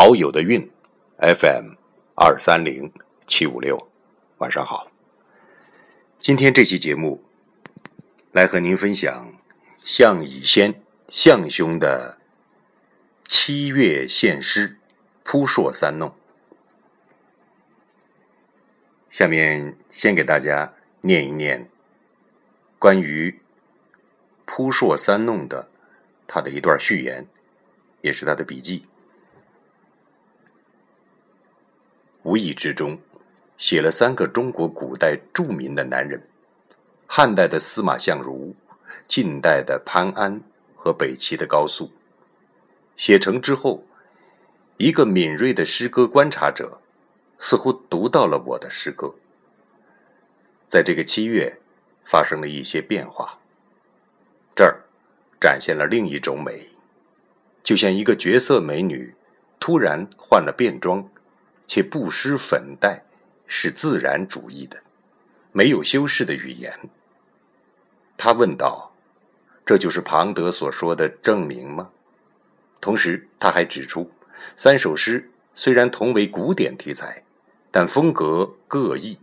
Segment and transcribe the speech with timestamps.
[0.00, 0.70] 好友的韵
[1.18, 1.72] ，FM
[2.14, 2.92] 二三零
[3.26, 3.88] 七五六，
[4.36, 4.92] 晚上好。
[6.20, 7.24] 今天这期节目
[8.30, 9.34] 来和您分享
[9.82, 12.16] 项羽先项兄的
[13.24, 14.68] 七月献诗
[15.24, 16.10] 《扑朔三弄》。
[19.10, 21.68] 下面先给大家念一念
[22.78, 23.32] 关于
[24.44, 25.68] 《扑朔三弄》的
[26.28, 27.26] 他的一段序言，
[28.00, 28.86] 也是他的笔记。
[32.28, 32.98] 无意之中，
[33.56, 36.28] 写了三个中国古代著名的男人：
[37.06, 38.54] 汉代的司马相如，
[39.06, 40.42] 晋代的潘安
[40.76, 41.90] 和北齐的高肃。
[42.96, 43.82] 写成之后，
[44.76, 46.82] 一个敏锐的诗歌观察者
[47.38, 49.14] 似乎读到了我的诗歌。
[50.68, 51.58] 在这个七月，
[52.04, 53.38] 发生了一些变化。
[54.54, 54.84] 这儿
[55.40, 56.68] 展现了另一种美，
[57.62, 59.14] 就像一个绝色美女
[59.58, 61.08] 突然换了便装。
[61.68, 63.04] 且不施粉黛，
[63.46, 64.82] 是自然主义的，
[65.52, 66.72] 没有修饰的语言。
[68.16, 68.92] 他问道
[69.66, 71.90] ：“这就是庞德所说的证明吗？”
[72.80, 74.10] 同时，他还指出，
[74.56, 77.22] 三首诗虽然同为古典题材，
[77.70, 79.18] 但风格各异。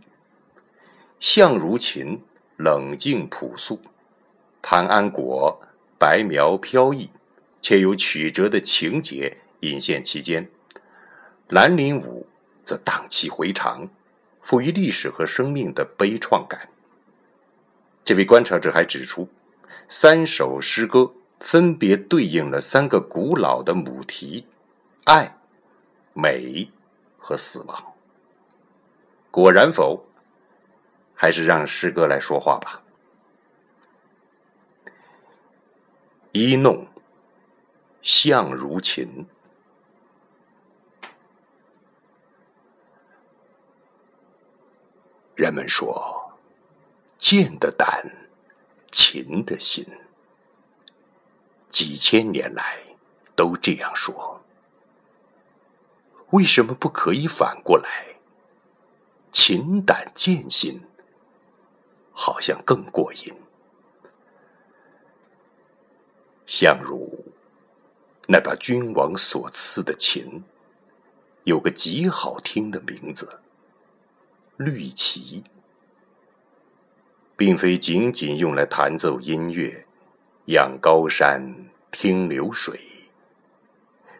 [1.18, 2.22] 相如琴
[2.56, 3.80] 冷静朴素，
[4.62, 5.60] 潘安国
[5.98, 7.10] 白描飘逸，
[7.60, 10.48] 且有曲折的情节隐现其间。
[11.48, 12.26] 兰陵舞。
[12.66, 13.88] 则荡气回肠，
[14.42, 16.68] 赋予历史和生命的悲怆感。
[18.02, 19.28] 这位观察者还指出，
[19.86, 24.48] 三首诗歌分别对应了三个古老的母题：
[25.04, 25.38] 爱、
[26.12, 26.68] 美
[27.16, 27.94] 和死亡。
[29.30, 30.04] 果然否？
[31.14, 32.82] 还是让诗歌来说话吧。
[36.32, 36.86] 一弄，
[38.02, 39.24] 相如琴。
[45.36, 46.32] 人们说
[47.18, 48.10] ：“剑的胆，
[48.90, 49.86] 琴的心。”
[51.68, 52.82] 几千年来
[53.34, 54.42] 都这样说。
[56.30, 58.16] 为什么不可以反过来？
[59.30, 60.82] 琴胆剑心，
[62.12, 63.34] 好像更过瘾。
[66.46, 67.26] 相如
[68.26, 70.42] 那把君王所赐的琴，
[71.44, 73.40] 有个极好听的名字。
[74.56, 75.44] 绿旗，
[77.36, 79.86] 并非仅仅用来弹奏音乐、
[80.46, 82.80] 仰高山、听流水，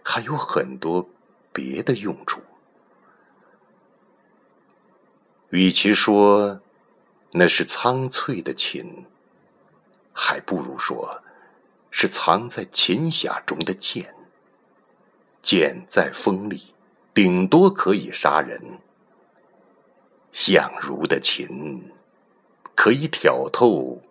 [0.03, 1.09] 还有很多
[1.53, 2.43] 别的用处。
[5.51, 6.61] 与其说
[7.33, 9.07] 那是苍翠的琴，
[10.13, 11.23] 还不如说
[11.91, 14.15] 是藏在琴匣中的剑。
[15.41, 16.75] 剑再锋利，
[17.15, 18.81] 顶多可以杀人。
[20.39, 21.91] 相如的琴，
[22.75, 24.03] 可以挑透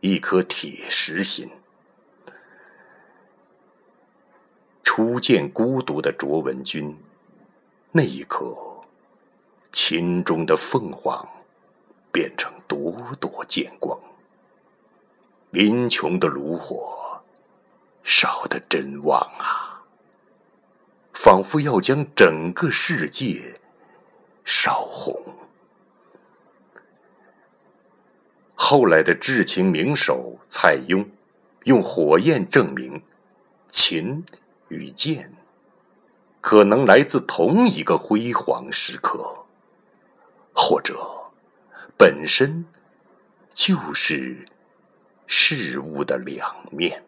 [0.00, 1.50] 一颗铁石心。
[4.82, 6.98] 初见孤独的卓文君，
[7.92, 8.56] 那一刻，
[9.70, 11.28] 琴中的凤凰
[12.10, 14.00] 变成朵朵剑光。
[15.50, 17.22] 林琼的炉火
[18.02, 19.84] 烧得真旺啊，
[21.12, 23.59] 仿佛要将整个世界。
[24.52, 25.14] 烧红。
[28.56, 31.08] 后来的至情名手蔡邕，
[31.62, 33.00] 用火焰证明，
[33.68, 34.24] 琴
[34.66, 35.32] 与剑
[36.40, 39.46] 可能来自同一个辉煌时刻，
[40.52, 40.98] 或者
[41.96, 42.66] 本身
[43.50, 44.48] 就是
[45.28, 47.04] 事物的两面。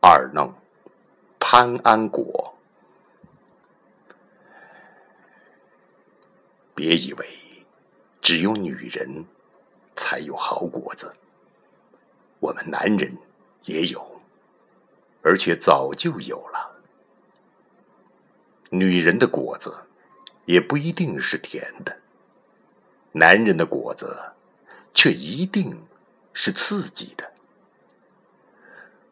[0.00, 0.54] 二弄，
[1.38, 2.53] 潘安国。
[6.74, 7.26] 别以为
[8.20, 9.24] 只有女人
[9.94, 11.14] 才有好果子，
[12.40, 13.16] 我们男人
[13.64, 14.20] 也有，
[15.22, 16.80] 而且早就有了。
[18.70, 19.72] 女人的果子
[20.46, 21.96] 也不一定是甜的，
[23.12, 24.32] 男人的果子
[24.92, 25.86] 却一定
[26.32, 27.32] 是刺激的，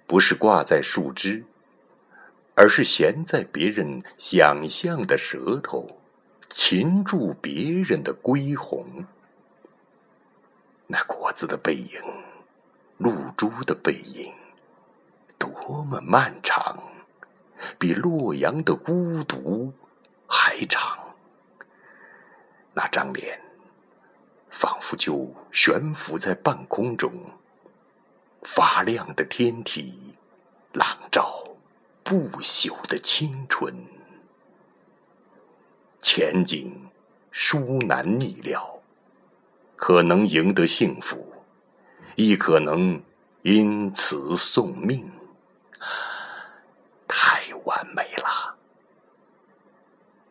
[0.04, 1.44] 不是挂在树枝，
[2.56, 6.01] 而是衔在别人想象的舌头。
[6.54, 9.06] 擒住别人的归鸿，
[10.86, 11.98] 那果子的背影，
[12.98, 14.34] 露珠的背影，
[15.38, 16.78] 多么漫长，
[17.78, 19.72] 比洛阳的孤独
[20.28, 20.98] 还长。
[22.74, 23.40] 那张脸，
[24.50, 27.14] 仿佛就悬浮在半空中，
[28.42, 30.18] 发亮的天体，
[30.74, 31.42] 朗照
[32.04, 33.74] 不朽的青春。
[36.14, 36.90] 前景
[37.30, 38.82] 殊难逆料，
[39.76, 41.32] 可能赢得幸福，
[42.16, 43.02] 亦可能
[43.40, 45.10] 因此送命。
[47.08, 48.54] 太完美了，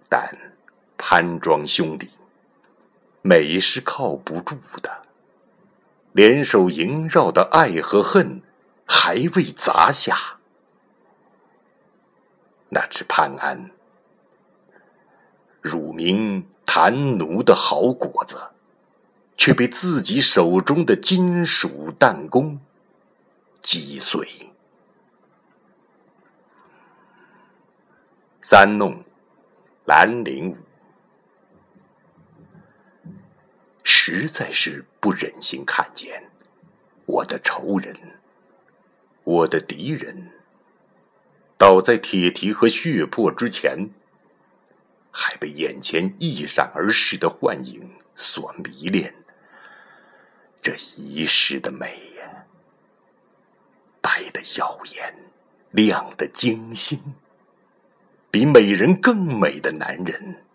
[0.07, 0.37] 但
[0.99, 2.07] 潘庄兄弟，
[3.23, 5.01] 美是靠不住的。
[6.11, 8.43] 联手萦绕的爱和恨，
[8.85, 10.37] 还未砸下，
[12.69, 13.71] 那只潘安，
[15.61, 18.49] 乳名谭奴的好果子，
[19.37, 22.59] 却被自己手中的金属弹弓
[23.61, 24.27] 击碎。
[28.41, 29.03] 三弄，
[29.85, 30.57] 兰陵舞，
[33.83, 36.31] 实在是不忍心看见
[37.05, 37.95] 我的仇人、
[39.23, 40.31] 我的敌人
[41.55, 43.91] 倒在铁蹄和血泊之前，
[45.11, 49.13] 还被眼前一闪而逝的幻影所迷恋。
[50.61, 52.45] 这一世的美呀，
[54.01, 55.13] 白的耀眼，
[55.71, 56.99] 亮的惊心。
[58.29, 60.45] 比美人更美的男人，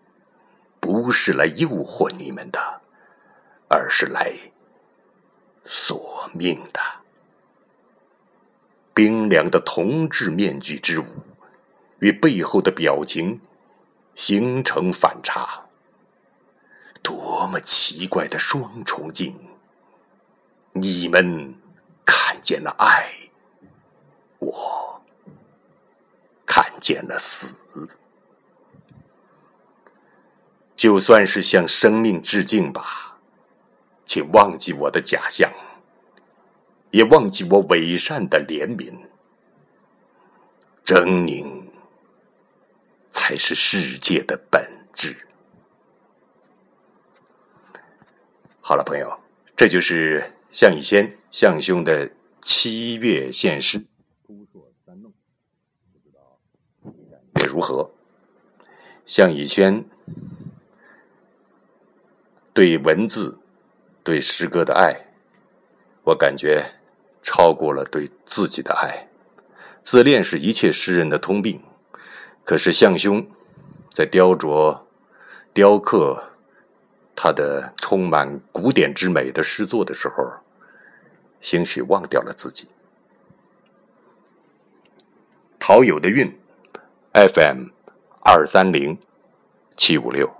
[0.79, 2.81] 不是来诱惑你们的，
[3.69, 4.33] 而是来
[5.63, 6.81] 索命的。
[8.95, 11.05] 冰凉的铜制面具之舞，
[11.99, 13.39] 与背后的表情
[14.17, 15.61] 形成反差。
[17.01, 19.33] 多么奇怪的双重镜！
[20.73, 21.55] 你们
[22.03, 23.09] 看见了爱，
[24.39, 25.01] 我
[26.45, 27.55] 看见了死。
[30.75, 33.17] 就算是向生命致敬吧，
[34.05, 35.51] 请忘记我的假象，
[36.91, 38.93] 也忘记我伪善的怜悯。
[40.83, 41.56] 狰狞
[43.27, 45.13] 才是世界的本质。
[48.61, 49.19] 好了，朋友，
[49.53, 52.09] 这就是向以先向兄的
[52.41, 53.85] 七月现诗。
[57.41, 57.91] 也如何？
[59.05, 59.83] 向以轩
[62.53, 63.37] 对文字、
[64.05, 65.11] 对诗歌的爱，
[66.05, 66.79] 我感觉
[67.21, 69.09] 超过了对自己的爱。
[69.83, 71.61] 自恋是一切诗人的通病，
[72.47, 73.27] 可是向兄
[73.91, 74.79] 在雕琢、
[75.53, 76.23] 雕刻
[77.13, 80.31] 他的充满古典之美的诗作的时候，
[81.41, 82.69] 兴许忘掉了自己。
[85.59, 86.39] 陶友的韵。
[87.11, 87.69] FM
[88.23, 88.97] 二三零
[89.75, 90.31] 七五六，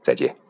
[0.00, 0.41] 再见。